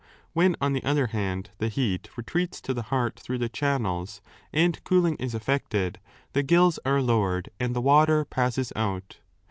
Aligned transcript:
When, 0.33 0.55
on 0.59 0.73
the 0.73 0.83
other 0.83 1.05
hand, 1.13 1.51
the 1.59 1.67
heat 1.67 2.09
retreats 2.17 2.59
to 2.61 2.73
the 2.73 2.81
heart 2.89 3.19
through 3.19 3.37
the 3.37 3.49
channels 3.49 4.19
and 4.51 4.83
cooling 4.83 5.15
is 5.17 5.35
efiected, 5.35 5.97
the 6.33 6.41
gills 6.41 6.79
are 6.83 7.03
lowered 7.03 7.51
and 7.59 7.75
the 7.75 7.81
water 7.81 8.25
passes 8.25 8.73
out. 8.75 9.19